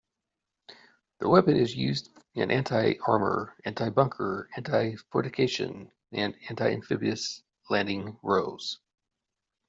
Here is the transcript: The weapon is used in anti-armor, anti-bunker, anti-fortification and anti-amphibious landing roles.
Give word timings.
The 1.19 1.29
weapon 1.29 1.55
is 1.57 1.75
used 1.75 2.09
in 2.33 2.49
anti-armor, 2.49 3.55
anti-bunker, 3.65 4.49
anti-fortification 4.55 5.91
and 6.11 6.35
anti-amphibious 6.49 7.43
landing 7.69 8.17
roles. 8.23 8.79